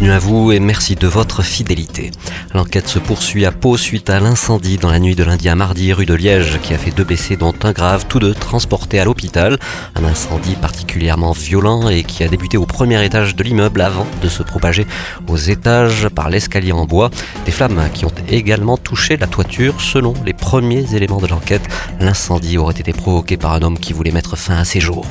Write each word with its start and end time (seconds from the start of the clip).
Bienvenue 0.00 0.16
à 0.16 0.18
vous 0.18 0.52
et 0.52 0.60
merci 0.60 0.94
de 0.94 1.06
votre 1.06 1.42
fidélité. 1.42 2.10
L'enquête 2.54 2.88
se 2.88 2.98
poursuit 2.98 3.44
à 3.44 3.52
Pau 3.52 3.76
suite 3.76 4.08
à 4.08 4.18
l'incendie 4.18 4.78
dans 4.78 4.90
la 4.90 4.98
nuit 4.98 5.14
de 5.14 5.22
lundi 5.22 5.46
à 5.50 5.54
mardi 5.54 5.92
rue 5.92 6.06
de 6.06 6.14
Liège 6.14 6.58
qui 6.62 6.72
a 6.72 6.78
fait 6.78 6.90
deux 6.90 7.04
blessés 7.04 7.36
dont 7.36 7.52
un 7.64 7.72
grave, 7.72 8.06
tous 8.08 8.18
deux 8.18 8.32
transportés 8.32 8.98
à 8.98 9.04
l'hôpital. 9.04 9.58
Un 9.96 10.04
incendie 10.04 10.54
particulièrement 10.54 11.32
violent 11.32 11.90
et 11.90 12.02
qui 12.02 12.24
a 12.24 12.28
débuté 12.28 12.56
au 12.56 12.64
premier 12.64 13.04
étage 13.04 13.36
de 13.36 13.42
l'immeuble 13.42 13.82
avant 13.82 14.06
de 14.22 14.28
se 14.28 14.42
propager 14.42 14.86
aux 15.28 15.36
étages 15.36 16.08
par 16.08 16.30
l'escalier 16.30 16.72
en 16.72 16.86
bois. 16.86 17.10
Des 17.44 17.52
flammes 17.52 17.90
qui 17.92 18.06
ont 18.06 18.12
également 18.30 18.78
touché 18.78 19.18
la 19.18 19.26
toiture. 19.26 19.82
Selon 19.82 20.14
les 20.24 20.32
premiers 20.32 20.94
éléments 20.94 21.20
de 21.20 21.26
l'enquête, 21.26 21.68
l'incendie 22.00 22.56
aurait 22.56 22.72
été 22.72 22.94
provoqué 22.94 23.36
par 23.36 23.52
un 23.52 23.60
homme 23.60 23.78
qui 23.78 23.92
voulait 23.92 24.12
mettre 24.12 24.36
fin 24.36 24.56
à 24.56 24.64
ses 24.64 24.80
jours. 24.80 25.04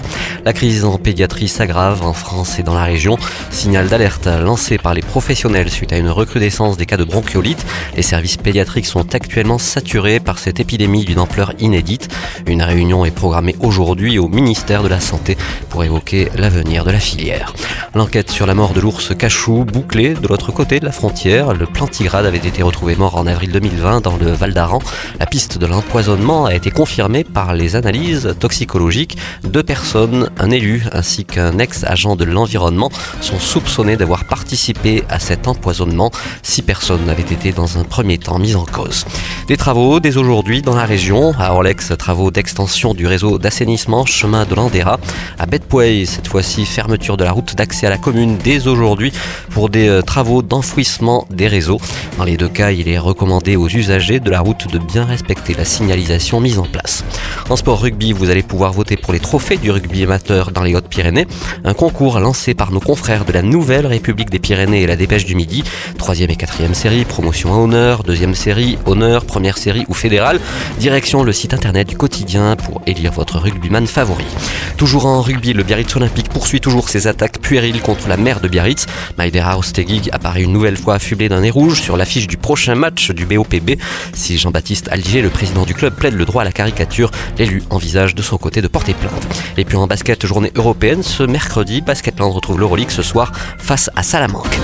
La 0.45 0.53
crise 0.53 0.83
en 0.83 0.97
pédiatrie 0.97 1.47
s'aggrave 1.47 2.03
en 2.03 2.13
France 2.13 2.57
et 2.57 2.63
dans 2.63 2.73
la 2.73 2.85
région. 2.85 3.19
Signal 3.51 3.87
d'alerte 3.87 4.27
lancé 4.27 4.78
par 4.81 4.93
les 4.93 5.01
professionnels 5.01 5.69
suite 5.69 5.93
à 5.93 5.97
une 5.97 6.09
recrudescence 6.09 6.77
des 6.77 6.85
cas 6.85 6.97
de 6.97 7.03
bronchiolite. 7.03 7.65
Les 7.95 8.01
services 8.01 8.37
pédiatriques 8.37 8.85
sont 8.85 9.15
actuellement 9.15 9.57
saturés 9.57 10.19
par 10.19 10.39
cette 10.39 10.59
épidémie 10.59 11.05
d'une 11.05 11.19
ampleur 11.19 11.53
inédite. 11.59 12.09
Une 12.47 12.61
réunion 12.61 13.05
est 13.05 13.11
programmée 13.11 13.55
aujourd'hui 13.59 14.19
au 14.19 14.27
ministère 14.27 14.83
de 14.83 14.87
la 14.87 14.99
Santé 14.99 15.37
pour 15.69 15.83
évoquer 15.83 16.29
l'avenir 16.35 16.85
de 16.85 16.91
la 16.91 16.99
filière. 16.99 17.53
L'enquête 17.95 18.29
sur 18.29 18.45
la 18.45 18.53
mort 18.53 18.73
de 18.73 18.79
l'ours 18.79 19.15
cachou 19.17 19.65
bouclée 19.65 20.13
de 20.13 20.27
l'autre 20.27 20.51
côté 20.51 20.79
de 20.79 20.85
la 20.85 20.91
frontière. 20.91 21.53
Le 21.53 21.65
plantigrade 21.65 22.25
avait 22.25 22.37
été 22.37 22.61
retrouvé 22.61 22.95
mort 22.95 23.17
en 23.17 23.27
avril 23.27 23.51
2020 23.51 24.01
dans 24.01 24.17
le 24.17 24.31
Val 24.31 24.53
d'Aran. 24.53 24.79
La 25.19 25.25
piste 25.25 25.57
de 25.57 25.65
l'empoisonnement 25.65 26.45
a 26.45 26.53
été 26.53 26.71
confirmée 26.71 27.23
par 27.23 27.53
les 27.53 27.75
analyses 27.75 28.35
toxicologiques. 28.39 29.17
Deux 29.43 29.63
personnes, 29.63 30.29
un 30.37 30.51
élu 30.51 30.83
ainsi 30.91 31.25
qu'un 31.25 31.57
ex-agent 31.57 32.15
de 32.15 32.25
l'environnement, 32.25 32.91
sont 33.21 33.39
soupçonnés 33.39 33.97
d'avoir 33.97 34.25
participé 34.25 34.68
à 35.09 35.19
cet 35.19 35.47
empoisonnement. 35.47 36.11
Six 36.43 36.61
personnes 36.61 37.09
avaient 37.09 37.21
été 37.21 37.51
dans 37.51 37.77
un 37.77 37.83
premier 37.83 38.17
temps 38.17 38.39
mises 38.39 38.55
en 38.55 38.65
cause. 38.65 39.05
Des 39.49 39.57
travaux 39.57 39.99
dès 39.99 40.15
aujourd'hui 40.15 40.61
dans 40.61 40.75
la 40.75 40.85
région. 40.85 41.33
À 41.39 41.53
Orlex, 41.53 41.91
travaux 41.97 42.29
d'extension 42.29 42.93
du 42.93 43.07
réseau 43.07 43.39
d'assainissement 43.39 44.05
chemin 44.05 44.45
de 44.45 44.53
l'Andera. 44.53 44.99
À 45.39 45.47
Betpoey, 45.47 46.05
cette 46.05 46.27
fois-ci 46.27 46.67
fermeture 46.67 47.17
de 47.17 47.23
la 47.23 47.31
route 47.31 47.55
d'accès 47.55 47.87
à 47.87 47.89
la 47.89 47.97
commune 47.97 48.37
dès 48.37 48.67
aujourd'hui 48.67 49.11
pour 49.49 49.69
des 49.69 49.87
euh, 49.87 50.03
travaux 50.03 50.43
d'enfouissement 50.43 51.25
des 51.31 51.47
réseaux. 51.47 51.81
Dans 52.19 52.25
les 52.25 52.37
deux 52.37 52.47
cas, 52.47 52.69
il 52.69 52.87
est 52.87 52.99
recommandé 52.99 53.55
aux 53.55 53.67
usagers 53.67 54.19
de 54.19 54.29
la 54.29 54.39
route 54.39 54.71
de 54.71 54.77
bien 54.77 55.03
respecter 55.03 55.55
la 55.55 55.65
signalisation 55.65 56.39
mise 56.39 56.59
en 56.59 56.67
place. 56.67 57.03
En 57.49 57.55
sport 57.55 57.81
rugby, 57.81 58.13
vous 58.13 58.29
allez 58.29 58.43
pouvoir 58.43 58.71
voter 58.71 58.97
pour 58.97 59.13
les 59.13 59.19
trophées 59.19 59.57
du 59.57 59.71
rugby 59.71 60.03
amateur 60.03 60.51
dans 60.51 60.61
les 60.61 60.75
Hautes-Pyrénées. 60.75 61.25
Un 61.63 61.73
concours 61.73 62.19
lancé 62.19 62.53
par 62.53 62.71
nos 62.71 62.79
confrères 62.79 63.25
de 63.25 63.31
la 63.31 63.41
Nouvelle 63.41 63.87
République 63.87 64.29
des 64.29 64.37
Pyrénées 64.37 64.83
et 64.83 64.87
la 64.87 64.95
Dépêche 64.95 65.25
du 65.25 65.33
Midi. 65.33 65.63
Troisième 65.97 66.29
et 66.29 66.35
quatrième 66.35 66.75
série, 66.75 67.03
promotion 67.03 67.51
à 67.55 67.57
honneur. 67.57 68.03
Deuxième 68.03 68.35
série, 68.35 68.77
honneur. 68.85 69.25
Première 69.25 69.38
série 69.57 69.85
ou 69.87 69.93
fédérale. 69.93 70.39
Direction 70.79 71.23
le 71.23 71.33
site 71.33 71.53
internet 71.53 71.87
du 71.87 71.97
quotidien 71.97 72.55
pour 72.55 72.81
élire 72.85 73.11
votre 73.11 73.37
rugbyman 73.39 73.87
favori. 73.87 74.25
Toujours 74.77 75.05
en 75.05 75.21
rugby, 75.21 75.53
le 75.53 75.63
Biarritz 75.63 75.95
Olympique 75.95 76.29
poursuit 76.29 76.61
toujours 76.61 76.89
ses 76.89 77.07
attaques 77.07 77.39
puériles 77.39 77.81
contre 77.81 78.07
la 78.07 78.17
mère 78.17 78.39
de 78.39 78.47
Biarritz. 78.47 78.85
Maïdera 79.17 79.57
Ostegig 79.57 80.09
apparaît 80.11 80.43
une 80.43 80.53
nouvelle 80.53 80.77
fois 80.77 80.95
affublé 80.95 81.29
d'un 81.29 81.41
nez 81.41 81.49
rouge 81.49 81.81
sur 81.81 81.97
l'affiche 81.97 82.27
du 82.27 82.37
prochain 82.37 82.75
match 82.75 83.11
du 83.11 83.25
BOPB. 83.25 83.71
Si 84.13 84.37
Jean-Baptiste 84.37 84.89
Algier, 84.91 85.21
le 85.21 85.29
président 85.29 85.65
du 85.65 85.73
club, 85.73 85.93
plaide 85.93 86.15
le 86.15 86.25
droit 86.25 86.43
à 86.43 86.45
la 86.45 86.51
caricature, 86.51 87.11
l'élu 87.37 87.63
envisage 87.69 88.15
de 88.15 88.21
son 88.21 88.37
côté 88.37 88.61
de 88.61 88.67
porter 88.67 88.93
plainte. 88.93 89.27
Et 89.57 89.65
puis 89.65 89.77
en 89.77 89.87
basket, 89.87 90.25
journée 90.25 90.51
européenne, 90.55 91.03
ce 91.03 91.23
mercredi, 91.23 91.81
Basketland 91.81 92.31
retrouve 92.31 92.59
l'Euroleague 92.59 92.91
ce 92.91 93.01
soir 93.01 93.31
face 93.57 93.89
à 93.95 94.03
Salamanque. 94.03 94.59